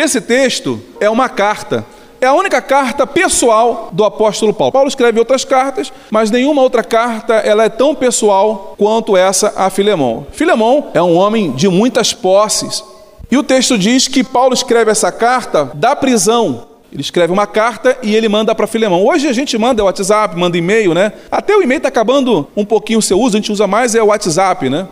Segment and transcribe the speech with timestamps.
[0.00, 1.84] Esse texto é uma carta.
[2.22, 4.72] É a única carta pessoal do apóstolo Paulo.
[4.72, 9.68] Paulo escreve outras cartas, mas nenhuma outra carta ela é tão pessoal quanto essa a
[9.68, 10.26] Filemão.
[10.32, 12.82] Filemão é um homem de muitas posses.
[13.30, 16.66] E o texto diz que Paulo escreve essa carta da prisão.
[16.90, 19.04] Ele escreve uma carta e ele manda para Filemão.
[19.04, 21.12] Hoje a gente manda WhatsApp, manda e-mail, né?
[21.30, 24.02] Até o e-mail está acabando um pouquinho o seu uso, a gente usa mais é
[24.02, 24.88] o WhatsApp, né?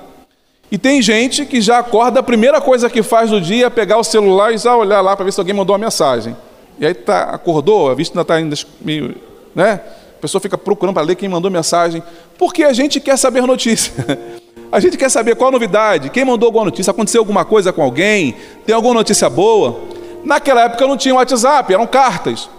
[0.70, 3.98] E tem gente que já acorda, a primeira coisa que faz no dia é pegar
[3.98, 6.36] o celular e já olhar lá para ver se alguém mandou uma mensagem.
[6.78, 9.14] E aí tá, acordou, a vista ainda está ainda meio.
[9.54, 9.80] Né?
[10.16, 12.02] A pessoa fica procurando para ler quem mandou mensagem.
[12.36, 13.92] Porque a gente quer saber notícia.
[14.70, 17.82] A gente quer saber qual a novidade, quem mandou alguma notícia, aconteceu alguma coisa com
[17.82, 19.80] alguém, tem alguma notícia boa.
[20.22, 22.50] Naquela época não tinha WhatsApp, eram cartas.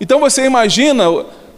[0.00, 1.04] Então você imagina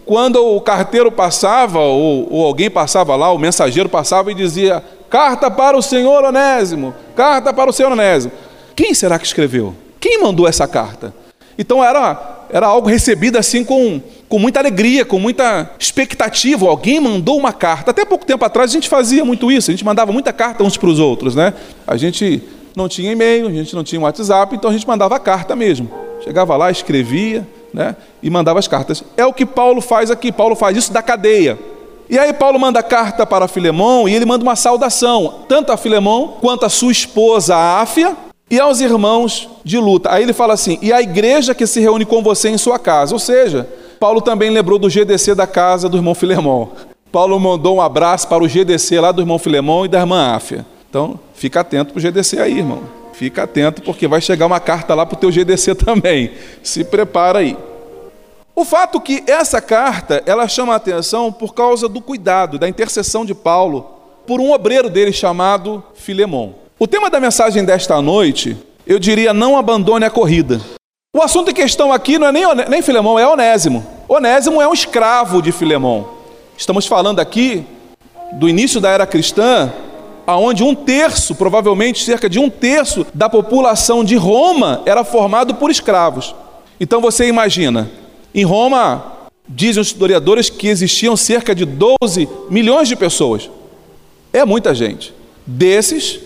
[0.04, 5.50] quando o carteiro passava, ou, ou alguém passava lá, o mensageiro passava e dizia: Carta
[5.50, 8.32] para o senhor Onésimo, carta para o senhor Onésimo.
[8.74, 9.74] Quem será que escreveu?
[10.00, 11.14] Quem mandou essa carta?
[11.58, 16.66] Então era, era algo recebido assim com, com muita alegria, com muita expectativa.
[16.66, 17.90] Alguém mandou uma carta.
[17.90, 20.78] Até pouco tempo atrás a gente fazia muito isso, a gente mandava muita carta uns
[20.78, 21.52] para os outros, né?
[21.86, 22.42] A gente
[22.74, 25.90] não tinha e-mail, a gente não tinha WhatsApp, então a gente mandava carta mesmo.
[26.24, 27.96] Chegava lá, escrevia, né?
[28.22, 29.04] E mandava as cartas.
[29.14, 30.32] É o que Paulo faz aqui.
[30.32, 31.58] Paulo faz isso da cadeia.
[32.12, 36.36] E aí Paulo manda carta para Filemão e ele manda uma saudação, tanto a Filemão
[36.42, 38.14] quanto a sua esposa Áfia
[38.50, 40.12] e aos irmãos de luta.
[40.12, 43.14] Aí ele fala assim: "E a igreja que se reúne com você em sua casa".
[43.14, 43.66] Ou seja,
[43.98, 46.72] Paulo também lembrou do GDC da casa do irmão Filemão.
[47.10, 50.66] Paulo mandou um abraço para o GDC lá do irmão Filemão e da irmã Áfia.
[50.90, 52.82] Então, fica atento para o GDC aí, irmão.
[53.14, 56.32] Fica atento porque vai chegar uma carta lá para o teu GDC também.
[56.62, 57.56] Se prepara aí.
[58.54, 63.24] O fato que essa carta, ela chama a atenção por causa do cuidado, da intercessão
[63.24, 63.90] de Paulo
[64.26, 66.54] por um obreiro dele chamado Filemão.
[66.78, 70.60] O tema da mensagem desta noite, eu diria, não abandone a corrida.
[71.16, 73.86] O assunto em questão aqui não é nem, nem Filemão, é Onésimo.
[74.06, 76.08] Onésimo é um escravo de Filemão.
[76.56, 77.64] Estamos falando aqui
[78.34, 79.72] do início da era cristã,
[80.26, 85.70] aonde um terço, provavelmente cerca de um terço da população de Roma era formado por
[85.70, 86.34] escravos.
[86.78, 87.90] Então você imagina,
[88.34, 89.12] em Roma,
[89.48, 93.50] dizem os historiadores que existiam cerca de 12 milhões de pessoas.
[94.32, 95.12] É muita gente.
[95.46, 96.20] Desses,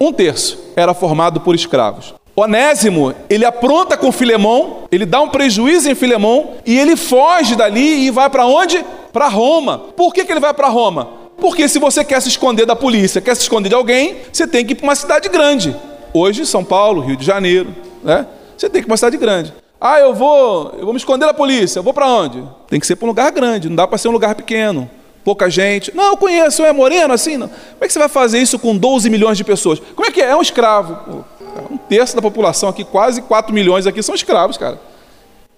[0.00, 2.14] um terço era formado por escravos.
[2.34, 8.06] Onésimo, ele apronta com Filemão, ele dá um prejuízo em Filemão e ele foge dali
[8.06, 8.82] e vai para onde?
[9.12, 9.78] Para Roma.
[9.78, 11.10] Por que, que ele vai para Roma?
[11.36, 14.64] Porque se você quer se esconder da polícia, quer se esconder de alguém, você tem
[14.64, 15.76] que ir para uma cidade grande.
[16.14, 18.26] Hoje, São Paulo, Rio de Janeiro, né?
[18.56, 19.52] Você tem que ir para uma cidade grande.
[19.84, 21.80] Ah, eu vou, eu vou me esconder da polícia.
[21.80, 22.40] Eu vou para onde?
[22.68, 24.88] Tem que ser para um lugar grande, não dá para ser um lugar pequeno.
[25.24, 25.92] Pouca gente.
[25.92, 27.36] Não, eu conheço, é moreno assim.
[27.36, 27.48] Não.
[27.48, 29.80] Como é que você vai fazer isso com 12 milhões de pessoas?
[29.80, 30.26] Como é que é?
[30.26, 30.94] É um escravo.
[30.94, 31.24] Pô,
[31.68, 34.80] um terço da população aqui, quase 4 milhões aqui, são escravos, cara.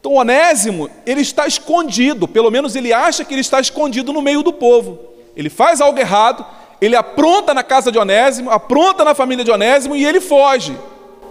[0.00, 4.42] Então, Onésimo, ele está escondido, pelo menos ele acha que ele está escondido no meio
[4.42, 4.98] do povo.
[5.36, 6.46] Ele faz algo errado,
[6.80, 10.74] ele apronta na casa de Onésimo, apronta na família de Onésimo e ele foge.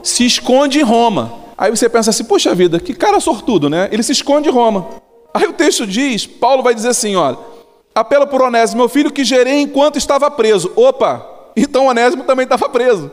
[0.03, 1.41] Se esconde em Roma.
[1.57, 3.89] Aí você pensa assim, puxa vida, que cara sortudo, né?
[3.91, 4.87] Ele se esconde em Roma.
[5.33, 7.37] Aí o texto diz, Paulo vai dizer assim, olha,
[7.93, 10.71] apela por Onésimo, meu filho, que gerei enquanto estava preso.
[10.75, 11.25] Opa,
[11.55, 13.11] então Onésimo também estava preso.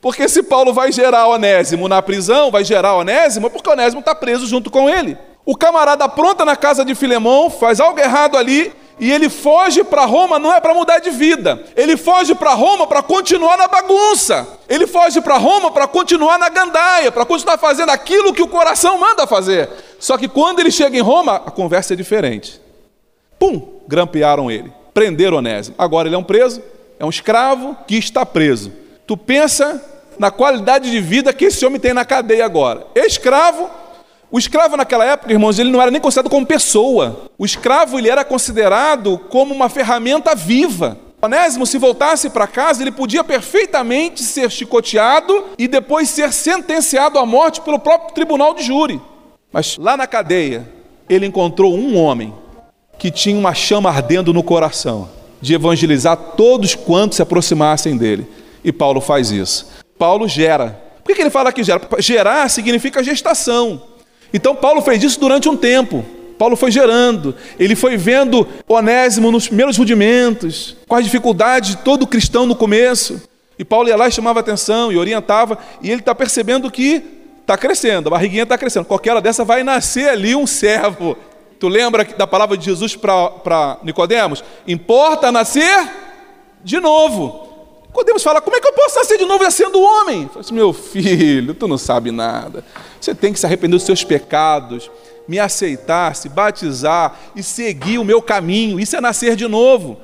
[0.00, 4.14] Porque se Paulo vai gerar Onésimo na prisão, vai gerar Onésimo, é porque Onésimo está
[4.14, 5.16] preso junto com ele.
[5.44, 10.04] O camarada pronta na casa de Filemão, faz algo errado ali, e ele foge para
[10.04, 11.62] Roma não é para mudar de vida.
[11.76, 14.46] Ele foge para Roma para continuar na bagunça.
[14.68, 18.98] Ele foge para Roma para continuar na gandaia, para continuar fazendo aquilo que o coração
[18.98, 19.68] manda fazer.
[19.98, 22.60] Só que quando ele chega em Roma, a conversa é diferente.
[23.38, 25.76] Pum, grampearam ele, prenderam Onésimo.
[25.78, 26.60] Agora ele é um preso,
[26.98, 28.72] é um escravo que está preso.
[29.06, 29.82] Tu pensa
[30.18, 32.86] na qualidade de vida que esse homem tem na cadeia agora.
[32.94, 33.70] Escravo
[34.30, 37.30] o escravo naquela época, irmãos, ele não era nem considerado como pessoa.
[37.38, 40.98] O escravo ele era considerado como uma ferramenta viva.
[41.20, 47.26] Onésimo, se voltasse para casa, ele podia perfeitamente ser chicoteado e depois ser sentenciado à
[47.26, 49.00] morte pelo próprio tribunal de júri.
[49.52, 50.68] Mas lá na cadeia,
[51.08, 52.32] ele encontrou um homem
[52.98, 55.08] que tinha uma chama ardendo no coração
[55.40, 58.26] de evangelizar todos quantos se aproximassem dele.
[58.62, 59.68] E Paulo faz isso.
[59.98, 60.80] Paulo gera.
[61.02, 61.80] Por que ele fala que gera?
[61.98, 63.82] Gerar significa gestação.
[64.32, 66.04] Então Paulo fez isso durante um tempo.
[66.38, 72.06] Paulo foi gerando, ele foi vendo Onésimo nos primeiros rudimentos, com as dificuldades de todo
[72.06, 73.20] cristão no começo.
[73.58, 77.02] E Paulo ia lá e chamava atenção e orientava, e ele está percebendo que
[77.40, 78.84] está crescendo, a barriguinha está crescendo.
[78.84, 81.16] Qualquer hora dessa vai nascer ali um servo.
[81.58, 84.44] Tu lembra da palavra de Jesus para Nicodemos?
[84.66, 85.90] Importa nascer
[86.62, 87.48] de novo.
[87.92, 90.28] Podemos falar, como é que eu posso nascer de novo já sendo homem?
[90.28, 92.64] Falei assim, meu filho, tu não sabe nada.
[93.00, 94.90] Você tem que se arrepender dos seus pecados,
[95.26, 98.80] me aceitar, se batizar e seguir o meu caminho.
[98.80, 99.98] Isso é nascer de novo.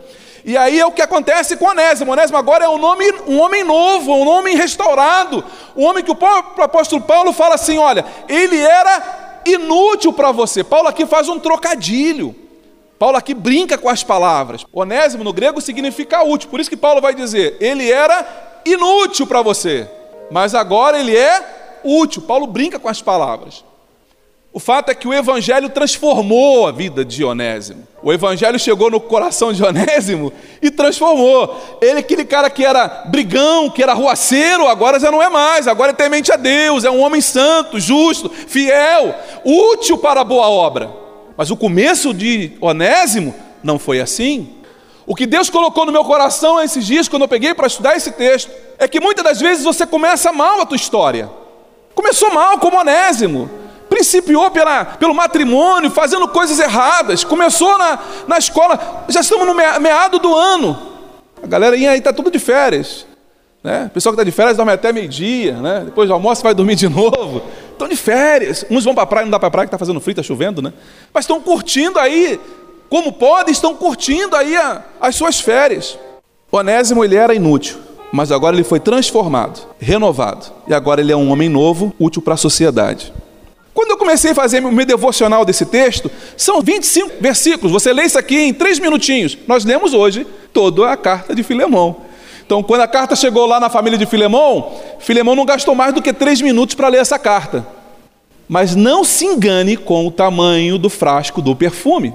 [0.44, 2.12] E aí é o que acontece com Onésimo.
[2.12, 5.42] Onésimo agora é um, nome, um homem novo, um homem restaurado.
[5.74, 6.18] Um homem que o,
[6.62, 10.62] apóstolo Paulo fala assim: olha, ele era inútil para você.
[10.62, 12.36] Paulo aqui faz um trocadilho.
[12.98, 14.66] Paulo aqui brinca com as palavras.
[14.70, 16.50] Onésimo no grego significa útil.
[16.50, 19.88] Por isso que Paulo vai dizer: ele era inútil para você,
[20.30, 21.53] mas agora ele é
[21.84, 22.22] útil.
[22.22, 23.64] Paulo brinca com as palavras.
[24.54, 27.88] O fato é que o Evangelho transformou a vida de Onésimo.
[28.00, 30.32] O Evangelho chegou no coração de Onésimo
[30.62, 31.78] e transformou.
[31.82, 35.66] Ele, aquele cara que era brigão, que era ruaceiro, agora já não é mais.
[35.66, 39.12] Agora é temente a Deus, é um homem santo, justo, fiel,
[39.44, 40.88] útil para a boa obra.
[41.36, 44.54] Mas o começo de Onésimo não foi assim.
[45.04, 48.12] O que Deus colocou no meu coração esses dias, quando eu peguei para estudar esse
[48.12, 51.28] texto, é que muitas das vezes você começa mal a tua história.
[51.94, 53.50] Começou mal como Onésimo
[53.88, 60.18] principiou pela, pelo matrimônio, fazendo coisas erradas, começou na, na escola, já estamos no meado
[60.18, 60.76] do ano.
[61.40, 63.06] A galera aí está tudo de férias.
[63.62, 63.86] Né?
[63.86, 65.82] O pessoal que está de férias dorme até meio-dia, né?
[65.84, 67.42] depois do almoço vai dormir de novo.
[67.70, 68.64] Estão de férias.
[68.68, 70.22] Uns vão para a praia, não dá para a praia, que está fazendo frio, está
[70.22, 70.72] chovendo, né?
[71.12, 72.38] Mas estão curtindo aí,
[72.88, 75.98] como podem, estão curtindo aí a, as suas férias.
[76.52, 77.78] Onésimo, ele era inútil,
[78.14, 80.46] mas agora ele foi transformado, renovado.
[80.68, 83.12] E agora ele é um homem novo, útil para a sociedade.
[83.74, 87.72] Quando eu comecei a fazer o meu devocional desse texto, são 25 versículos.
[87.72, 89.36] Você lê isso aqui em três minutinhos.
[89.48, 91.96] Nós lemos hoje toda a carta de Filemão.
[92.46, 94.70] Então, quando a carta chegou lá na família de Filemão,
[95.00, 97.66] Filemão não gastou mais do que três minutos para ler essa carta.
[98.48, 102.12] Mas não se engane com o tamanho do frasco do perfume.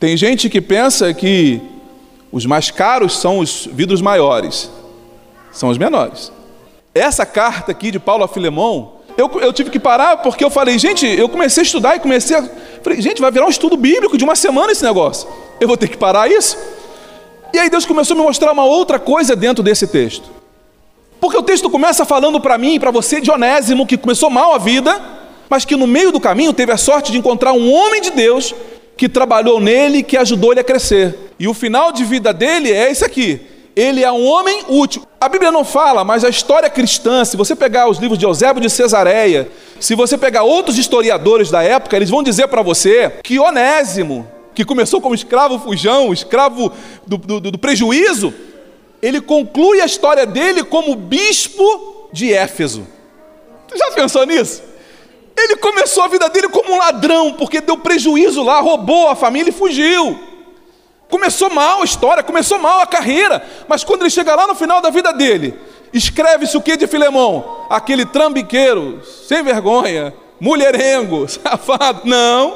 [0.00, 1.60] Tem gente que pensa que
[2.32, 4.70] os mais caros são os vidros maiores,
[5.52, 6.32] são os menores.
[6.94, 10.78] Essa carta aqui de Paulo a Filemão eu, eu tive que parar porque eu falei,
[10.78, 12.48] gente, eu comecei a estudar e comecei a.
[12.82, 15.28] Falei, gente, vai virar um estudo bíblico de uma semana esse negócio.
[15.60, 16.56] Eu vou ter que parar isso?
[17.52, 20.30] E aí Deus começou a me mostrar uma outra coisa dentro desse texto.
[21.20, 24.54] Porque o texto começa falando para mim e para você de Onésimo, que começou mal
[24.54, 25.00] a vida,
[25.48, 28.54] mas que no meio do caminho teve a sorte de encontrar um homem de Deus
[28.96, 31.32] que trabalhou nele, que ajudou ele a crescer.
[31.38, 35.06] E o final de vida dele é esse aqui ele é um homem útil.
[35.20, 38.60] A Bíblia não fala, mas a história cristã, se você pegar os livros de Eusébio
[38.60, 43.38] de Cesareia, se você pegar outros historiadores da época, eles vão dizer para você que
[43.38, 46.72] Onésimo, que começou como escravo fujão, escravo
[47.06, 48.34] do, do, do prejuízo,
[49.00, 52.86] ele conclui a história dele como bispo de Éfeso.
[53.68, 54.62] Você já pensou nisso?
[55.36, 59.50] Ele começou a vida dele como um ladrão, porque deu prejuízo lá, roubou a família
[59.50, 60.31] e fugiu.
[61.12, 64.80] Começou mal a história, começou mal a carreira, mas quando ele chega lá no final
[64.80, 65.54] da vida dele,
[65.92, 67.66] escreve-se o que de Filemão?
[67.68, 72.08] Aquele trambiqueiro, sem vergonha, mulherengo, safado.
[72.08, 72.54] Não.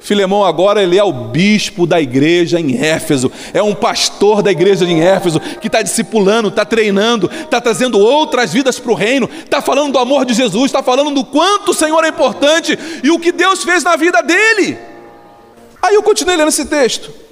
[0.00, 4.86] Filemão agora ele é o bispo da igreja em Éfeso, é um pastor da igreja
[4.86, 9.60] em Éfeso que está discipulando, está treinando, está trazendo outras vidas para o reino, está
[9.60, 13.18] falando do amor de Jesus, está falando do quanto o Senhor é importante e o
[13.18, 14.78] que Deus fez na vida dele.
[15.82, 17.31] Aí eu continuei lendo esse texto.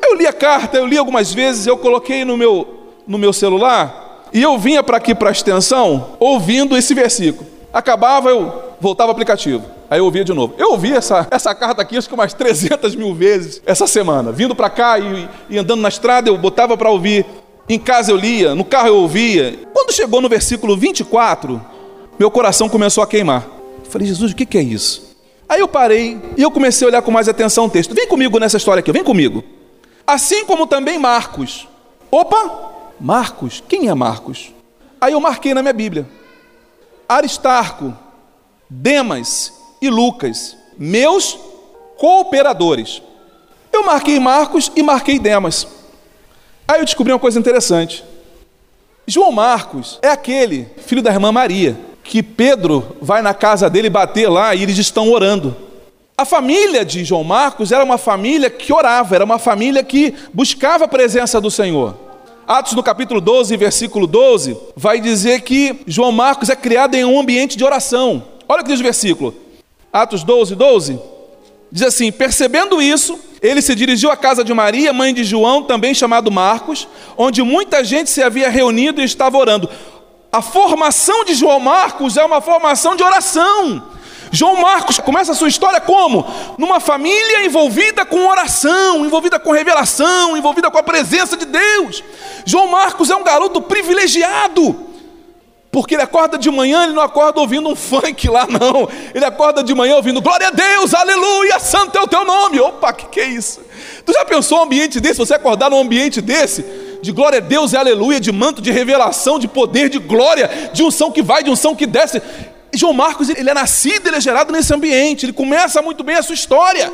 [0.00, 2.66] Eu li a carta, eu li algumas vezes, eu coloquei no meu,
[3.06, 7.46] no meu celular e eu vinha para aqui para a extensão ouvindo esse versículo.
[7.72, 9.64] Acabava, eu voltava ao aplicativo.
[9.90, 10.54] Aí eu ouvia de novo.
[10.58, 14.30] Eu ouvi essa, essa carta aqui acho que umas 300 mil vezes essa semana.
[14.30, 17.26] Vindo para cá e, e andando na estrada, eu botava para ouvir.
[17.68, 19.58] Em casa eu lia, no carro eu ouvia.
[19.72, 21.60] Quando chegou no versículo 24,
[22.18, 23.46] meu coração começou a queimar.
[23.84, 25.16] Eu falei, Jesus, o que, que é isso?
[25.48, 27.94] Aí eu parei e eu comecei a olhar com mais atenção o texto.
[27.94, 29.42] Vem comigo nessa história aqui, vem comigo
[30.08, 31.68] assim como também Marcos.
[32.10, 34.50] Opa, Marcos, quem é Marcos?
[34.98, 36.08] Aí eu marquei na minha Bíblia:
[37.06, 37.94] Aristarco,
[38.70, 41.38] Demas e Lucas, meus
[41.98, 43.02] cooperadores.
[43.70, 45.68] Eu marquei Marcos e marquei Demas.
[46.66, 48.02] Aí eu descobri uma coisa interessante.
[49.06, 54.28] João Marcos é aquele filho da irmã Maria, que Pedro vai na casa dele bater
[54.28, 55.67] lá e eles estão orando.
[56.18, 60.86] A família de João Marcos era uma família que orava, era uma família que buscava
[60.86, 61.94] a presença do Senhor.
[62.44, 67.20] Atos no capítulo 12, versículo 12, vai dizer que João Marcos é criado em um
[67.20, 68.24] ambiente de oração.
[68.48, 69.32] Olha o que diz o versículo.
[69.92, 70.98] Atos 12, 12.
[71.70, 75.94] Diz assim: Percebendo isso, ele se dirigiu à casa de Maria, mãe de João, também
[75.94, 79.70] chamado Marcos, onde muita gente se havia reunido e estava orando.
[80.32, 83.97] A formação de João Marcos é uma formação de oração.
[84.30, 86.26] João Marcos começa a sua história como?
[86.58, 92.02] Numa família envolvida com oração, envolvida com revelação, envolvida com a presença de Deus.
[92.44, 94.88] João Marcos é um garoto privilegiado.
[95.70, 98.88] Porque ele acorda de manhã, ele não acorda ouvindo um funk lá, não.
[99.14, 102.58] Ele acorda de manhã ouvindo glória a Deus, aleluia, santo é o teu nome.
[102.58, 103.60] Opa, que que é isso?
[104.04, 105.18] Tu já pensou um ambiente desse?
[105.18, 106.64] Você acordar num ambiente desse?
[107.02, 110.82] De glória a Deus e aleluia, de manto de revelação, de poder, de glória, de
[110.82, 112.20] unção que vai, de unção que desce.
[112.78, 116.22] João Marcos, ele é nascido, ele é gerado nesse ambiente, ele começa muito bem a
[116.22, 116.92] sua história.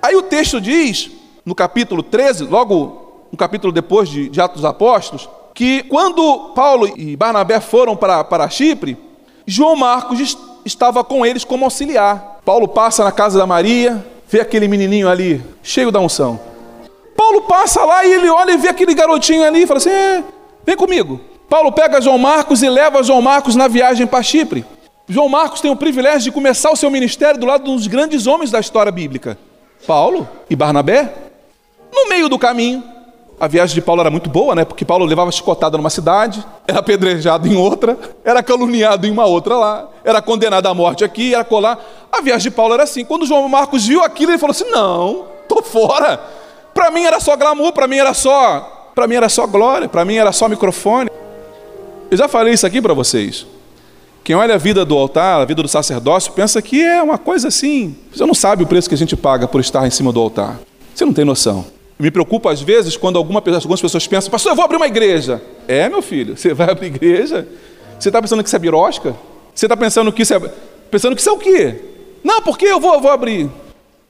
[0.00, 1.10] Aí o texto diz,
[1.44, 6.92] no capítulo 13, logo um capítulo depois de, de Atos dos Apóstolos, que quando Paulo
[6.96, 8.96] e Barnabé foram para, para Chipre,
[9.44, 12.38] João Marcos estava com eles como auxiliar.
[12.44, 16.38] Paulo passa na casa da Maria, vê aquele menininho ali, cheio da unção.
[17.16, 20.22] Paulo passa lá e ele olha e vê aquele garotinho ali e fala assim: é,
[20.64, 21.20] vem comigo.
[21.48, 24.64] Paulo pega João Marcos e leva João Marcos na viagem para Chipre.
[25.10, 28.52] João Marcos tem o privilégio de começar o seu ministério do lado dos grandes homens
[28.52, 29.36] da história bíblica,
[29.84, 31.12] Paulo e Barnabé.
[31.92, 32.84] No meio do caminho,
[33.40, 34.64] a viagem de Paulo era muito boa, né?
[34.64, 39.56] Porque Paulo levava chicotada numa cidade, era apedrejado em outra, era caluniado em uma outra
[39.56, 41.84] lá, era condenado à morte aqui, era colar.
[42.12, 43.04] A viagem de Paulo era assim.
[43.04, 46.20] Quando João Marcos viu aquilo, ele falou assim: "Não, tô fora.
[46.72, 50.04] Para mim era só glamour, para mim era só, para mim era só glória, para
[50.04, 51.10] mim era só microfone".
[52.08, 53.44] Eu já falei isso aqui para vocês.
[54.30, 57.48] Quem olha a vida do altar, a vida do sacerdócio, pensa que é uma coisa
[57.48, 57.96] assim.
[58.14, 60.60] Você não sabe o preço que a gente paga por estar em cima do altar.
[60.94, 61.64] Você não tem noção.
[61.98, 65.42] Me preocupa às vezes quando alguma, algumas pessoas pensam, pastor, eu vou abrir uma igreja.
[65.66, 67.48] É, meu filho, você vai abrir igreja?
[67.98, 69.16] Você está pensando que isso é birosca?
[69.52, 70.38] Você está pensando que isso é.
[70.92, 71.80] Pensando que isso é o quê?
[72.22, 73.50] Não, porque eu vou, eu vou abrir.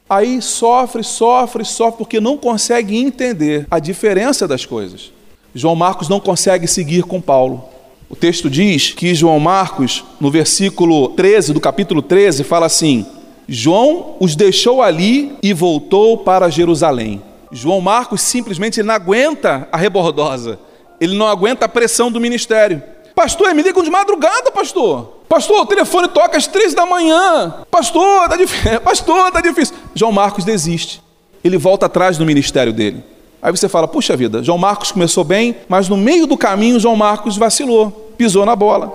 [0.07, 5.13] Aí sofre, sofre, sofre, porque não consegue entender a diferença das coisas.
[5.55, 7.80] João Marcos não consegue seguir com Paulo.
[8.11, 13.07] O texto diz que João Marcos, no versículo 13 do capítulo 13, fala assim:
[13.49, 17.23] João os deixou ali e voltou para Jerusalém.
[17.53, 20.59] João Marcos simplesmente não aguenta a rebordosa,
[21.01, 22.83] ele não aguenta a pressão do ministério.
[23.15, 25.21] Pastor, me ligam de madrugada, pastor.
[25.29, 27.63] Pastor, o telefone toca às três da manhã.
[27.71, 28.81] Pastor, tá difícil.
[28.83, 29.77] Pastor, tá difícil.
[29.95, 31.01] João Marcos desiste.
[31.45, 33.05] Ele volta atrás do ministério dele.
[33.43, 36.97] Aí você fala: puxa vida, João Marcos começou bem, mas no meio do caminho João
[36.97, 38.93] Marcos vacilou, pisou na bola.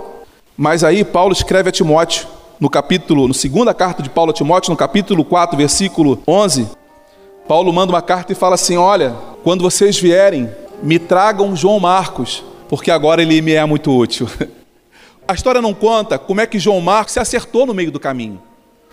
[0.57, 2.27] Mas aí Paulo escreve a Timóteo,
[2.59, 6.67] no capítulo, no segunda carta de Paulo a Timóteo, no capítulo 4, versículo 11,
[7.47, 10.49] Paulo manda uma carta e fala assim: Olha, quando vocês vierem,
[10.81, 14.27] me tragam João Marcos, porque agora ele me é muito útil.
[15.27, 18.39] A história não conta como é que João Marcos se acertou no meio do caminho.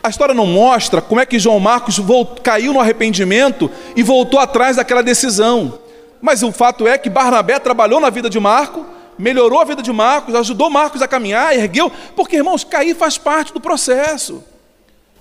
[0.03, 4.41] A história não mostra como é que João Marcos voltou, caiu no arrependimento e voltou
[4.41, 5.79] atrás daquela decisão.
[6.21, 8.85] Mas o fato é que Barnabé trabalhou na vida de Marco,
[9.17, 13.53] melhorou a vida de Marcos, ajudou Marcos a caminhar, ergueu, porque irmãos, cair faz parte
[13.53, 14.43] do processo.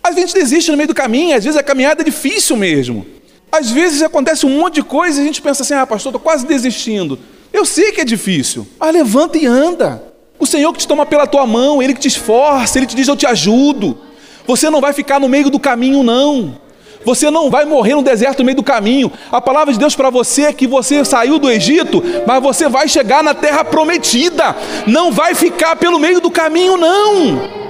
[0.04, 2.58] Às vezes a gente desiste no meio do caminho, às vezes a caminhada é difícil
[2.58, 3.06] mesmo.
[3.52, 6.20] Às vezes acontece um monte de coisa e a gente pensa assim: ah, pastor, estou
[6.20, 7.20] quase desistindo.
[7.54, 10.02] Eu sei que é difícil, mas levanta e anda.
[10.40, 13.08] O Senhor que te toma pela tua mão, Ele que te esforça, Ele te diz:
[13.08, 13.98] eu te ajudo.
[14.46, 16.60] Você não vai ficar no meio do caminho, não.
[17.04, 19.12] Você não vai morrer no deserto no meio do caminho.
[19.32, 22.88] A palavra de Deus para você é que você saiu do Egito, mas você vai
[22.88, 24.56] chegar na terra prometida.
[24.86, 27.62] Não vai ficar pelo meio do caminho, não.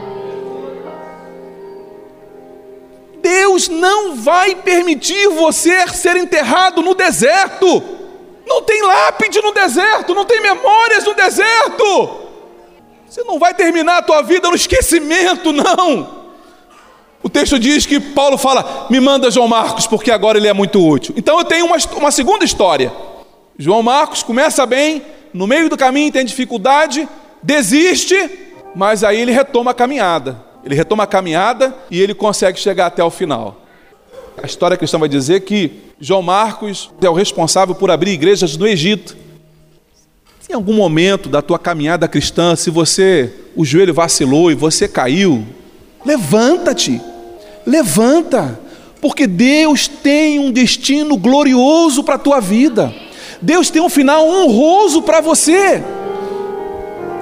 [3.21, 7.83] Deus não vai permitir você ser enterrado no deserto.
[8.45, 12.19] Não tem lápide no deserto, não tem memórias no deserto.
[13.07, 16.20] Você não vai terminar a tua vida no esquecimento, não.
[17.31, 21.13] Texto diz que Paulo fala: me manda João Marcos, porque agora ele é muito útil.
[21.17, 22.91] Então eu tenho uma, uma segunda história.
[23.57, 27.07] João Marcos começa bem, no meio do caminho tem dificuldade,
[27.41, 28.15] desiste,
[28.75, 30.43] mas aí ele retoma a caminhada.
[30.63, 33.61] Ele retoma a caminhada e ele consegue chegar até o final.
[34.41, 38.67] A história cristã vai dizer que João Marcos é o responsável por abrir igrejas no
[38.67, 39.15] Egito.
[40.49, 45.45] Em algum momento da tua caminhada cristã, se você o joelho vacilou e você caiu,
[46.05, 47.01] levanta-te.
[47.65, 48.59] Levanta,
[48.99, 52.93] porque Deus tem um destino glorioso para a tua vida.
[53.41, 55.83] Deus tem um final honroso para você.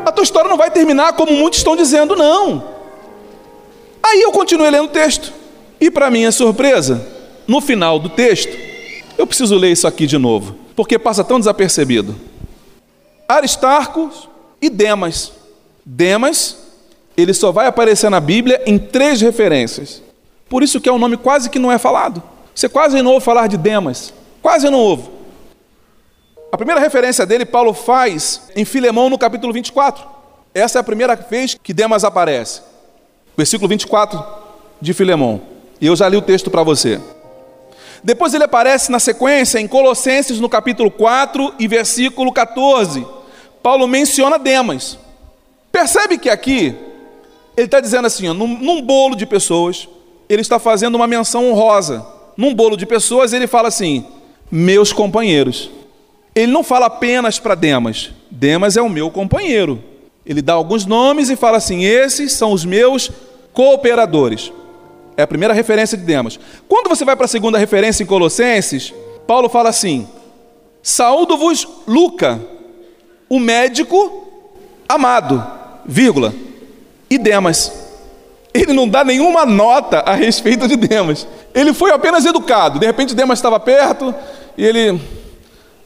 [0.06, 2.64] A tua história não vai terminar como muitos estão dizendo, não.
[4.04, 5.32] Aí eu continuei lendo o texto.
[5.80, 7.06] E para minha surpresa,
[7.48, 8.52] no final do texto,
[9.18, 12.16] eu preciso ler isso aqui de novo, porque passa tão desapercebido.
[13.28, 14.10] Aristarco
[14.62, 15.32] e Demas.
[15.86, 16.58] Demas,
[17.16, 20.02] ele só vai aparecer na Bíblia em três referências.
[20.50, 22.22] Por isso que é um nome quase que não é falado.
[22.54, 24.14] Você quase não ouve falar de Demas.
[24.42, 25.10] Quase não ouve.
[26.52, 30.04] A primeira referência dele, Paulo faz em Filemão, no capítulo 24.
[30.54, 32.62] Essa é a primeira vez que Demas aparece.
[33.38, 34.24] Versículo 24
[34.82, 35.42] de Filemão.
[35.80, 37.00] E eu já li o texto para você.
[38.04, 43.06] Depois ele aparece na sequência em Colossenses, no capítulo 4 e versículo 14.
[43.62, 44.98] Paulo menciona Demas.
[45.72, 46.76] Percebe que aqui
[47.56, 49.88] ele está dizendo assim, ó, num, num bolo de pessoas,
[50.30, 52.06] ele está fazendo uma menção honrosa.
[52.38, 54.06] Num bolo de pessoas, ele fala assim:
[54.52, 55.72] meus companheiros.
[56.36, 58.12] Ele não fala apenas para Demas.
[58.30, 59.84] Demas é o meu companheiro.
[60.26, 63.12] Ele dá alguns nomes e fala assim: esses são os meus
[63.52, 64.54] cooperadores.
[65.18, 66.40] É a primeira referência de Demas.
[66.68, 68.94] Quando você vai para a segunda referência em Colossenses,
[69.26, 70.08] Paulo fala assim:
[70.84, 72.40] Saúdo-vos Luca,
[73.28, 74.28] o médico
[74.88, 75.46] amado,
[75.86, 76.34] vírgula,
[77.10, 77.89] e Demas.
[78.54, 81.28] Ele não dá nenhuma nota a respeito de Demas.
[81.54, 82.80] Ele foi apenas educado.
[82.80, 84.14] De repente Demas estava perto
[84.58, 85.00] e ele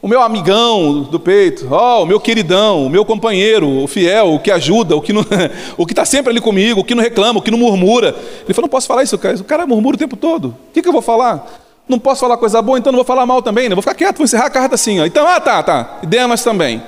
[0.03, 4.34] o meu amigão do peito, ó, oh, o meu queridão, o meu companheiro, o fiel,
[4.34, 5.25] o que ajuda, o que não,
[5.77, 8.10] o que está sempre ali comigo, o que não reclama, o que não murmura.
[8.43, 9.38] Ele falou: não posso falar isso, cara.
[9.38, 10.48] O cara murmura o tempo todo.
[10.50, 11.48] O que, que eu vou falar?
[11.88, 13.70] Não posso falar coisa boa, então não vou falar mal também.
[13.70, 13.75] Né?
[13.75, 15.00] vou ficar quieto, vou encerrar a carta assim.
[15.00, 15.05] Ó.
[15.05, 16.00] Então, ah, tá, tá.
[16.03, 16.84] E Demas também.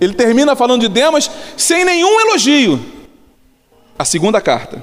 [0.00, 2.80] Ele termina falando de Demas sem nenhum elogio.
[3.98, 4.82] A segunda carta.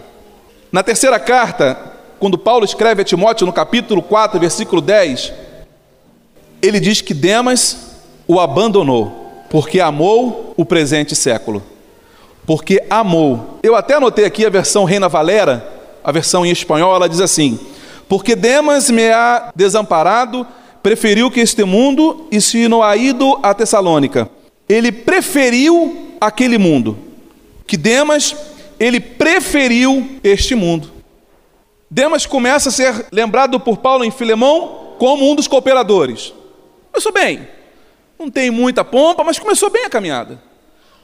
[0.76, 1.78] Na terceira carta,
[2.20, 5.32] quando Paulo escreve a Timóteo no capítulo 4, versículo 10,
[6.62, 7.96] ele diz que Demas
[8.28, 11.64] o abandonou, porque amou o presente século.
[12.46, 13.58] Porque amou.
[13.64, 15.66] Eu até anotei aqui a versão Reina Valera,
[16.04, 17.58] a versão em espanhol, ela diz assim:
[18.10, 20.46] Porque Demas me ha desamparado,
[20.84, 24.30] preferiu que este mundo e se não ha ido a Tessalônica.
[24.68, 26.98] Ele preferiu aquele mundo.
[27.66, 28.36] Que Demas,
[28.80, 30.92] ele preferiu este mundo.
[31.90, 36.34] Demas começa a ser lembrado por Paulo em Filemão como um dos cooperadores.
[36.92, 37.48] Começou bem.
[38.18, 40.42] Não tem muita pompa, mas começou bem a caminhada.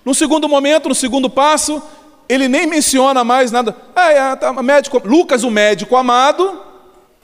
[0.04, 1.82] No segundo momento, no segundo passo,
[2.28, 3.76] ele nem menciona mais nada.
[3.96, 6.60] Ah, é, tá, médico, Lucas, o médico amado,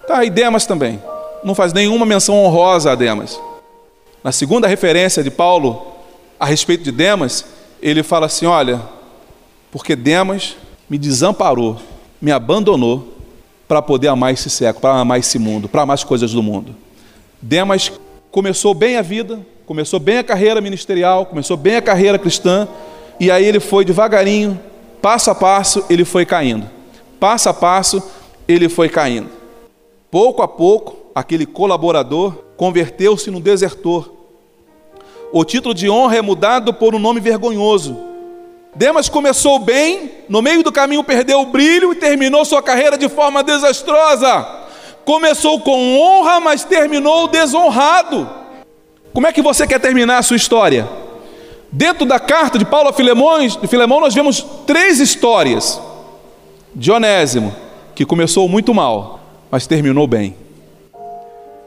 [0.05, 1.01] tá, e Demas também.
[1.43, 3.39] Não faz nenhuma menção honrosa a Demas.
[4.23, 5.93] Na segunda referência de Paulo
[6.39, 7.45] a respeito de Demas,
[7.81, 8.81] ele fala assim: olha,
[9.71, 10.55] porque Demas
[10.89, 11.77] me desamparou,
[12.21, 13.15] me abandonou
[13.67, 16.75] para poder amar esse século, para amar esse mundo, para amar as coisas do mundo.
[17.41, 17.91] Demas
[18.31, 22.67] começou bem a vida, começou bem a carreira ministerial, começou bem a carreira cristã,
[23.19, 24.59] e aí ele foi devagarinho,
[25.01, 26.69] passo a passo, ele foi caindo.
[27.19, 28.01] Passo a passo,
[28.47, 29.29] ele foi caindo.
[30.09, 34.13] Pouco a pouco, aquele colaborador converteu-se num desertor.
[35.31, 37.97] O título de honra é mudado por um nome vergonhoso.
[38.77, 43.09] Demas começou bem, no meio do caminho perdeu o brilho e terminou sua carreira de
[43.09, 44.57] forma desastrosa
[45.07, 48.29] começou com honra, mas terminou desonrado.
[49.13, 50.85] Como é que você quer terminar a sua história?
[51.71, 55.81] Dentro da carta de Paulo a Filemões, Filemão, nós vemos três histórias.
[56.75, 57.55] Dionésimo,
[57.95, 60.35] que começou muito mal, mas terminou bem.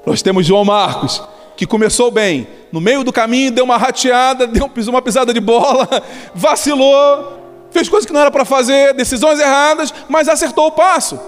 [0.05, 1.23] Nós temos João Marcos,
[1.61, 5.87] que começou bem, no meio do caminho deu uma rateada, deu uma pisada de bola,
[6.35, 7.39] vacilou,
[7.71, 11.21] fez coisas que não era para fazer, decisões erradas, mas acertou o passo.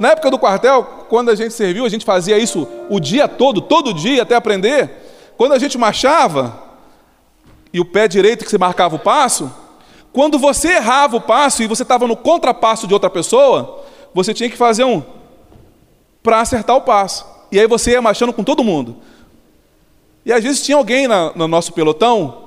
[0.00, 3.60] Na época do quartel, quando a gente serviu, a gente fazia isso o dia todo,
[3.60, 4.88] todo dia, até aprender.
[5.36, 6.58] Quando a gente marchava,
[7.70, 9.54] e o pé direito que se marcava o passo,
[10.10, 13.84] quando você errava o passo e você estava no contrapasso de outra pessoa,
[14.14, 15.02] você tinha que fazer um
[16.22, 17.26] para acertar o passo.
[17.52, 18.96] E aí você ia marchando com todo mundo.
[20.26, 22.46] E às vezes tinha alguém na, no nosso pelotão,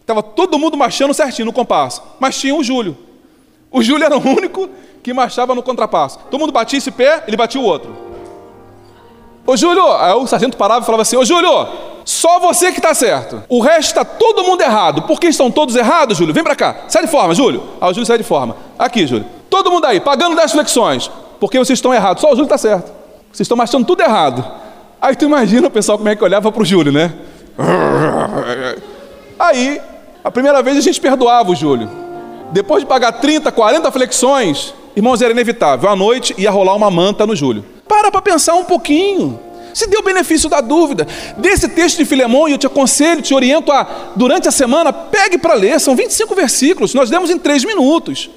[0.00, 2.96] estava todo mundo marchando certinho no compasso, mas tinha o Júlio.
[3.70, 4.70] O Júlio era o único
[5.02, 6.18] que marchava no contrapasso.
[6.30, 7.94] Todo mundo batia esse pé, ele batia o outro.
[9.46, 11.68] Ô Júlio, aí o sargento parava e falava assim: Ô Júlio,
[12.06, 13.42] só você que está certo.
[13.50, 15.02] O resto está todo mundo errado.
[15.02, 16.32] Por que estão todos errados, Júlio?
[16.32, 16.84] Vem para cá.
[16.88, 17.62] Sai de forma, Júlio.
[17.82, 18.56] Aí o Júlio sai de forma.
[18.78, 19.26] Aqui, Júlio.
[19.50, 21.10] Todo mundo aí, pagando 10 flexões.
[21.38, 22.22] Porque vocês estão errados.
[22.22, 22.90] Só o Júlio está certo.
[23.30, 24.63] Vocês estão marchando tudo errado.
[25.04, 27.12] Aí tu imagina o pessoal como é que olhava para o Júlio, né?
[29.38, 29.80] Aí,
[30.22, 31.90] a primeira vez a gente perdoava o Júlio.
[32.52, 35.90] Depois de pagar 30, 40 flexões, Irmãos, era inevitável.
[35.90, 37.64] À noite ia rolar uma manta no Júlio.
[37.88, 39.38] Para para pensar um pouquinho.
[39.72, 41.06] Se deu o benefício da dúvida.
[41.36, 45.54] Desse texto de Filemão, eu te aconselho, te oriento a, durante a semana, pegue para
[45.54, 45.80] ler.
[45.80, 46.94] São 25 versículos.
[46.94, 48.30] Nós demos em 3 minutos.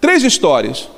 [0.00, 0.88] Três histórias.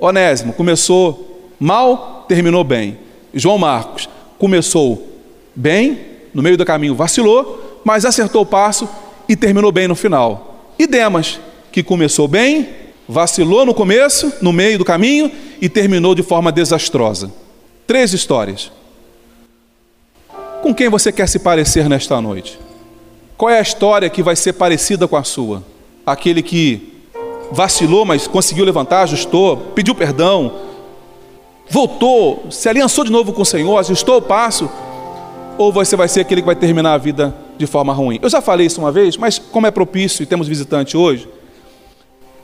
[0.00, 2.98] Onésimo começou mal, terminou bem.
[3.34, 5.08] João Marcos começou
[5.54, 5.98] bem,
[6.34, 8.88] no meio do caminho vacilou, mas acertou o passo
[9.28, 10.72] e terminou bem no final.
[10.78, 11.38] E Demas,
[11.70, 12.68] que começou bem,
[13.08, 17.32] vacilou no começo, no meio do caminho e terminou de forma desastrosa.
[17.86, 18.70] Três histórias.
[20.62, 22.58] Com quem você quer se parecer nesta noite?
[23.36, 25.64] Qual é a história que vai ser parecida com a sua?
[26.06, 26.92] Aquele que
[27.50, 30.52] vacilou, mas conseguiu levantar, ajustou, pediu perdão,
[31.68, 34.70] voltou, se aliançou de novo com o Senhor, ajustou o passo,
[35.58, 38.18] ou você vai ser aquele que vai terminar a vida de forma ruim?
[38.22, 41.28] Eu já falei isso uma vez, mas como é propício e temos visitante hoje,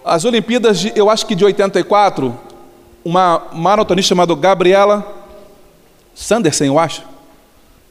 [0.04, 2.34] as Olimpíadas, de, eu acho que de 84,
[3.04, 5.04] uma maratonista chamada Gabriela
[6.14, 7.02] Sanderson, eu acho,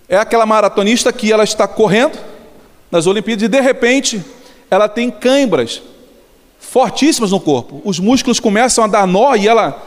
[0.09, 2.17] é aquela maratonista que ela está correndo
[2.89, 4.23] nas Olimpíadas e de repente
[4.69, 5.81] ela tem cãibras
[6.59, 7.81] fortíssimas no corpo.
[7.85, 9.81] Os músculos começam a dar nó e ela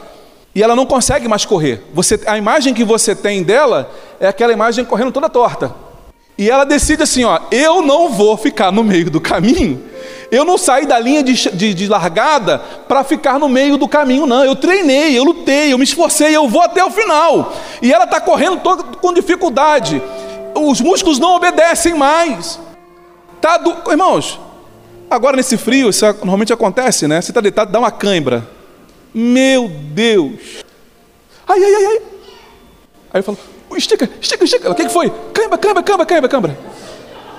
[0.54, 1.82] e ela não consegue mais correr.
[1.94, 5.74] Você, a imagem que você tem dela é aquela imagem correndo toda torta.
[6.36, 9.90] E ela decide assim, ó, eu não vou ficar no meio do caminho
[10.30, 14.26] eu não saí da linha de, de, de largada para ficar no meio do caminho,
[14.26, 14.44] não.
[14.44, 17.52] Eu treinei, eu lutei, eu me esforcei, eu vou até o final.
[17.82, 20.00] E ela está correndo todo, com dificuldade.
[20.54, 22.60] Os músculos não obedecem mais.
[23.40, 23.90] Tá do...
[23.90, 24.38] Irmãos,
[25.10, 27.20] agora nesse frio, isso normalmente acontece, né?
[27.20, 28.46] Você está deitado, dá uma cãibra.
[29.12, 30.64] Meu Deus.
[31.46, 32.02] Ai, ai, ai, ai.
[33.12, 33.38] Aí eu falo,
[33.76, 34.70] estica, estica, estica.
[34.70, 35.12] O que, que foi?
[35.32, 36.58] Cãibra, cãibra, cãibra, cãibra, cãibra.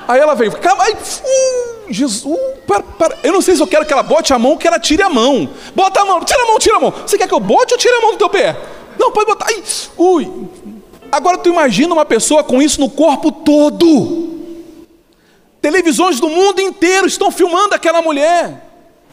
[0.08, 3.18] Aí ela veio, calma, aí, uh, Jesus, uh, para, para.
[3.24, 5.02] eu não sei se eu quero que ela bote a mão ou que ela tire
[5.02, 5.50] a mão.
[5.74, 6.92] Bota a mão, tira a mão, tira a mão.
[6.92, 8.58] Você quer que eu bote ou tire a mão do teu pé?
[9.00, 9.46] Não, pode botar.
[9.48, 9.64] Ai,
[9.98, 10.30] ui.
[11.12, 14.30] Agora tu imagina uma pessoa com isso no corpo todo.
[15.62, 18.71] Televisões do mundo inteiro estão filmando aquela mulher.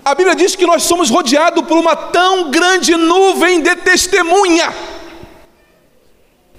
[0.09, 4.73] A Bíblia diz que nós somos rodeados por uma tão grande nuvem de testemunha.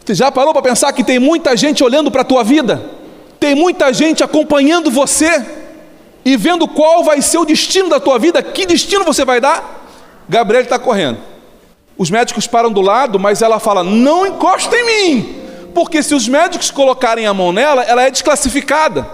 [0.06, 2.80] Você já parou para pensar que tem muita gente olhando para a tua vida?
[3.40, 5.44] Tem muita gente acompanhando você
[6.24, 9.84] e vendo qual vai ser o destino da tua vida, que destino você vai dar.
[10.30, 11.18] Gabriel está correndo.
[11.98, 15.42] Os médicos param do lado, mas ela fala: não encosta em mim,
[15.74, 19.10] porque se os médicos colocarem a mão nela, ela é desclassificada.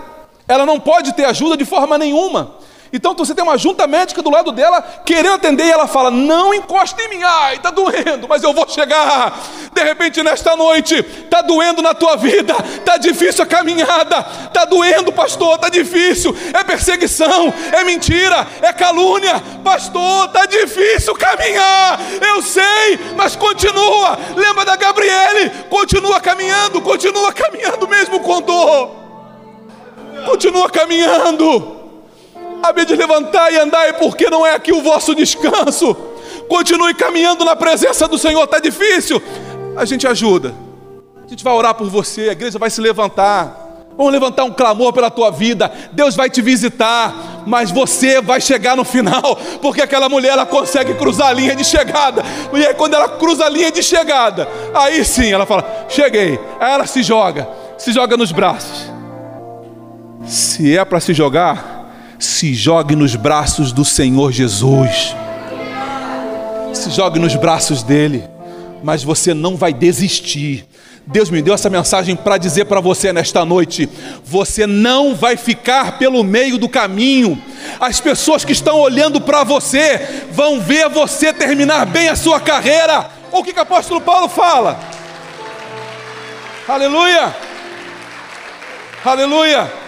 [0.46, 2.66] Ela não pode ter ajuda de forma nenhuma.
[2.94, 6.54] Então você tem uma junta médica do lado dela, querendo atender, e ela fala: Não
[6.54, 9.38] encosta em mim, ai, está doendo, mas eu vou chegar.
[9.74, 15.12] De repente, nesta noite, está doendo na tua vida, está difícil a caminhada, está doendo,
[15.12, 23.00] pastor, está difícil, é perseguição, é mentira, é calúnia, pastor, está difícil caminhar, eu sei,
[23.18, 24.18] mas continua.
[24.36, 25.50] Lembra da Gabriele?
[25.70, 28.92] Continua caminhando, continua caminhando mesmo com dor,
[30.26, 31.75] continua caminhando.
[32.66, 35.96] A de levantar e andar, e porque não é aqui o vosso descanso.
[36.50, 39.22] Continue caminhando na presença do Senhor, está difícil.
[39.78, 40.52] A gente ajuda.
[41.24, 43.66] A gente vai orar por você, a igreja vai se levantar.
[43.96, 45.72] Vamos levantar um clamor pela tua vida.
[45.92, 50.96] Deus vai te visitar, mas você vai chegar no final, porque aquela mulher ela consegue
[50.96, 52.24] cruzar a linha de chegada.
[52.52, 56.40] E aí quando ela cruza a linha de chegada, aí sim ela fala: "Cheguei".
[56.60, 57.48] Aí ela se joga,
[57.78, 58.92] se joga nos braços.
[60.26, 61.75] Se é para se jogar,
[62.20, 65.16] se jogue nos braços do Senhor Jesus.
[66.74, 68.24] Se jogue nos braços dele,
[68.84, 70.68] mas você não vai desistir.
[71.08, 73.88] Deus me deu essa mensagem para dizer para você nesta noite:
[74.24, 77.42] você não vai ficar pelo meio do caminho.
[77.80, 83.10] As pessoas que estão olhando para você vão ver você terminar bem a sua carreira.
[83.32, 84.80] O que, que o apóstolo Paulo fala?
[86.68, 87.36] Aleluia!
[89.04, 89.85] Aleluia!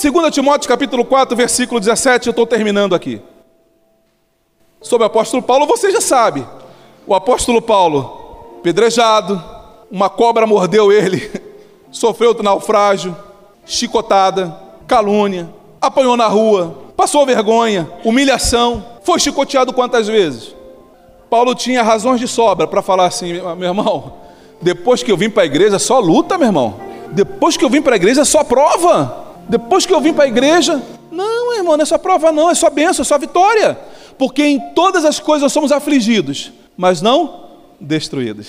[0.00, 3.20] 2 Timóteo capítulo 4, versículo 17, eu estou terminando aqui.
[4.80, 6.46] Sobre o apóstolo Paulo, você já sabe.
[7.04, 9.42] O apóstolo Paulo, pedrejado,
[9.90, 11.28] uma cobra mordeu ele,
[11.90, 13.16] sofreu naufrágio,
[13.66, 14.56] chicotada,
[14.86, 20.54] calúnia, apanhou na rua, passou vergonha, humilhação, foi chicoteado quantas vezes?
[21.28, 24.12] Paulo tinha razões de sobra para falar assim, meu irmão,
[24.62, 26.76] depois que eu vim para a igreja, só luta, meu irmão.
[27.10, 29.27] Depois que eu vim para a igreja, só prova.
[29.48, 32.54] Depois que eu vim para a igreja, não, irmão, não é só prova, não, é
[32.54, 33.78] só bênção, é só vitória.
[34.18, 37.48] Porque em todas as coisas somos afligidos, mas não
[37.80, 38.48] destruídos.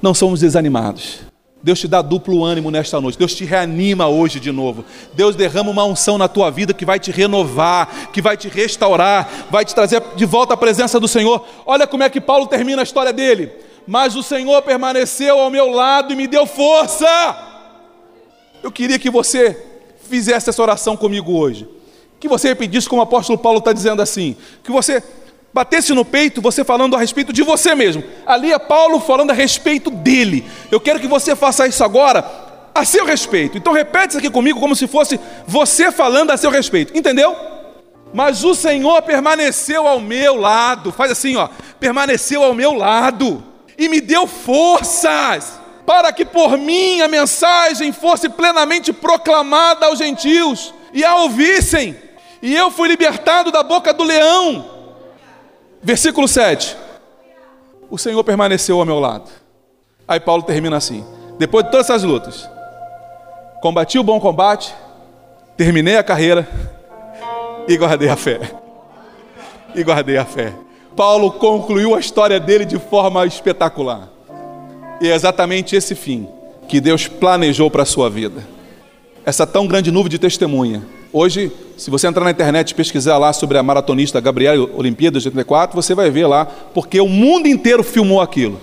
[0.00, 1.20] Não somos desanimados.
[1.62, 3.18] Deus te dá duplo ânimo nesta noite.
[3.18, 4.84] Deus te reanima hoje de novo.
[5.14, 9.46] Deus derrama uma unção na tua vida que vai te renovar, que vai te restaurar,
[9.50, 11.46] vai te trazer de volta à presença do Senhor.
[11.64, 13.50] Olha como é que Paulo termina a história dele.
[13.86, 17.06] Mas o Senhor permaneceu ao meu lado e me deu força.
[18.62, 19.73] Eu queria que você
[20.08, 21.68] fizesse essa oração comigo hoje.
[22.20, 24.36] Que você repetisse como o apóstolo Paulo está dizendo assim.
[24.62, 25.02] Que você
[25.52, 28.02] batesse no peito, você falando a respeito de você mesmo.
[28.26, 30.44] Ali é Paulo falando a respeito dele.
[30.70, 32.24] Eu quero que você faça isso agora
[32.74, 33.56] a seu respeito.
[33.56, 36.96] Então repete isso aqui comigo como se fosse você falando a seu respeito.
[36.96, 37.36] Entendeu?
[38.12, 40.92] Mas o Senhor permaneceu ao meu lado.
[40.92, 41.48] Faz assim, ó.
[41.78, 43.42] Permaneceu ao meu lado
[43.78, 50.72] e me deu forças para que por mim a mensagem fosse plenamente proclamada aos gentios
[50.92, 51.96] e a ouvissem.
[52.40, 54.64] e eu fui libertado da boca do leão.
[55.82, 56.76] Versículo 7.
[57.90, 59.30] O Senhor permaneceu ao meu lado.
[60.06, 61.04] Aí Paulo termina assim:
[61.38, 62.48] depois de todas essas lutas,
[63.60, 64.74] combati o bom combate,
[65.56, 66.48] terminei a carreira
[67.68, 68.40] e guardei a fé.
[69.74, 70.52] E guardei a fé.
[70.96, 74.13] Paulo concluiu a história dele de forma espetacular.
[75.00, 76.28] E é exatamente esse fim
[76.68, 78.46] que Deus planejou para a sua vida.
[79.24, 80.82] Essa tão grande nuvem de testemunha.
[81.12, 85.28] Hoje, se você entrar na internet e pesquisar lá sobre a maratonista Gabriela Olimpíada de
[85.28, 88.60] 84, você vai ver lá, porque o mundo inteiro filmou aquilo.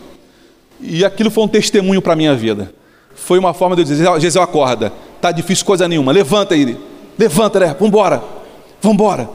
[0.79, 2.73] E aquilo foi um testemunho para a minha vida.
[3.15, 4.91] Foi uma forma de eu dizer, Gisele, acorda,
[5.21, 6.77] tá difícil coisa nenhuma, levanta aí,
[7.17, 7.75] levanta, né?
[7.79, 8.23] Vambora,
[8.81, 9.29] vambora.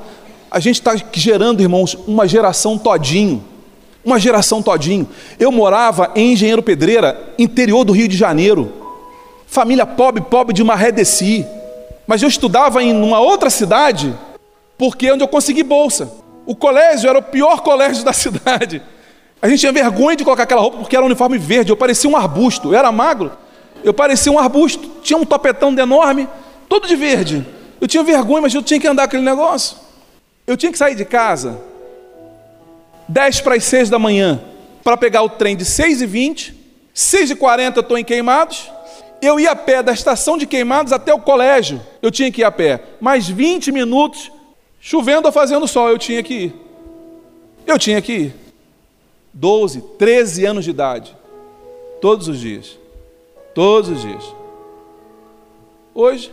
[0.50, 3.42] A gente está gerando, irmãos, uma geração todinho,
[4.06, 5.08] uma geração todinho.
[5.36, 8.72] Eu morava em Engenheiro Pedreira, interior do Rio de Janeiro,
[9.48, 11.44] família pobre, pobre de Maré Desci,
[12.06, 14.14] mas eu estudava em uma outra cidade,
[14.78, 16.12] porque é onde eu consegui bolsa.
[16.46, 18.80] O colégio era o pior colégio da cidade.
[19.42, 21.70] A gente tinha vergonha de colocar aquela roupa porque era um uniforme verde.
[21.70, 22.72] Eu parecia um arbusto.
[22.72, 23.32] Eu era magro.
[23.82, 24.88] Eu parecia um arbusto.
[25.02, 26.28] Tinha um topetão enorme,
[26.68, 27.44] todo de verde.
[27.80, 29.76] Eu tinha vergonha, mas eu tinha que andar aquele negócio.
[30.46, 31.58] Eu tinha que sair de casa
[33.08, 34.40] 10 para as 6 da manhã
[34.82, 36.54] para pegar o trem de 6 e 20.
[36.94, 38.70] 6 e 40 eu estou em Queimados.
[39.20, 41.80] Eu ia a pé da estação de Queimados até o colégio.
[42.00, 42.82] Eu tinha que ir a pé.
[43.00, 44.30] Mais 20 minutos,
[44.80, 46.54] chovendo ou fazendo sol, eu tinha que ir.
[47.66, 48.34] Eu tinha que ir.
[49.32, 51.16] 12, 13 anos de idade.
[52.00, 52.78] Todos os dias.
[53.54, 54.24] Todos os dias.
[55.94, 56.30] Hoje,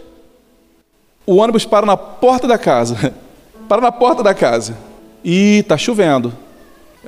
[1.25, 3.13] o ônibus para na porta da casa.
[3.67, 4.77] Para na porta da casa.
[5.23, 6.33] E está chovendo.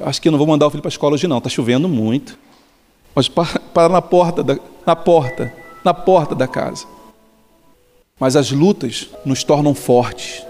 [0.01, 2.37] Acho que não vou mandar o filho para a escola hoje não, está chovendo muito.
[3.13, 5.53] Mas para, para na porta, da, na porta,
[5.83, 6.85] na porta da casa.
[8.19, 10.45] Mas as lutas nos tornam fortes.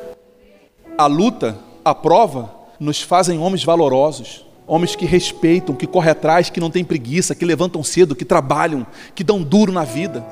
[0.98, 4.44] A luta, a prova, nos fazem homens valorosos.
[4.68, 8.86] Homens que respeitam, que correm atrás, que não têm preguiça, que levantam cedo, que trabalham,
[9.14, 10.26] que dão duro na vida.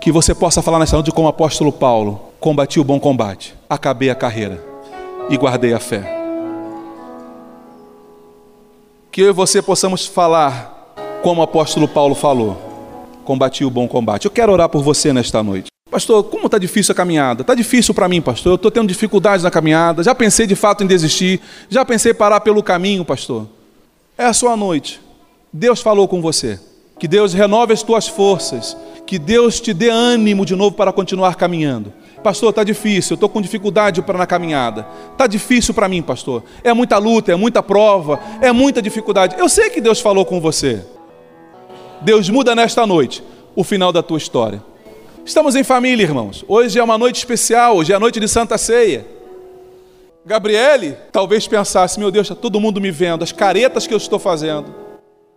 [0.00, 4.08] Que você possa falar nessa noite como o apóstolo Paulo: combati o bom combate, acabei
[4.08, 4.64] a carreira
[5.28, 6.19] e guardei a fé.
[9.10, 12.56] Que eu e você possamos falar como o apóstolo Paulo falou:
[13.24, 14.26] combati o bom combate.
[14.26, 15.66] Eu quero orar por você nesta noite.
[15.90, 17.40] Pastor, como está difícil a caminhada?
[17.40, 18.52] Está difícil para mim, pastor.
[18.52, 20.04] Eu estou tendo dificuldades na caminhada.
[20.04, 21.40] Já pensei de fato em desistir.
[21.68, 23.48] Já pensei parar pelo caminho, pastor.
[24.16, 25.00] É a sua noite.
[25.52, 26.60] Deus falou com você.
[26.96, 28.76] Que Deus renove as tuas forças.
[29.04, 31.92] Que Deus te dê ânimo de novo para continuar caminhando.
[32.22, 34.86] Pastor, está difícil, eu estou com dificuldade para na caminhada.
[35.12, 36.42] Está difícil para mim, pastor.
[36.62, 39.36] É muita luta, é muita prova, é muita dificuldade.
[39.38, 40.84] Eu sei que Deus falou com você.
[42.02, 43.22] Deus muda nesta noite
[43.56, 44.62] o final da tua história.
[45.24, 46.44] Estamos em família, irmãos.
[46.46, 49.06] Hoje é uma noite especial, hoje é a noite de Santa Ceia.
[50.24, 54.18] Gabriele talvez pensasse: meu Deus, está todo mundo me vendo, as caretas que eu estou
[54.18, 54.74] fazendo,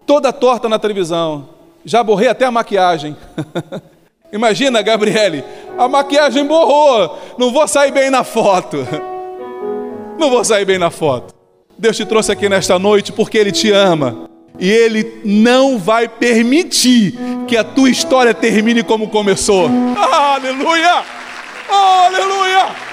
[0.06, 1.50] toda torta na televisão,
[1.86, 3.16] já borrei até a maquiagem.
[4.34, 5.44] Imagina, Gabriele,
[5.78, 8.86] a maquiagem borrou, não vou sair bem na foto.
[10.18, 11.34] Não vou sair bem na foto.
[11.78, 14.30] Deus te trouxe aqui nesta noite porque Ele te ama.
[14.60, 17.16] E Ele não vai permitir
[17.48, 19.70] que a tua história termine como começou.
[20.36, 21.04] aleluia!
[21.70, 22.93] Oh,